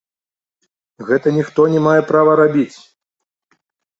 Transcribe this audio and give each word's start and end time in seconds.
Гэта 1.09 1.27
ніхто 1.37 1.65
не 1.75 1.83
мае 1.87 1.99
права 2.11 2.31
рабіць! 2.41 2.77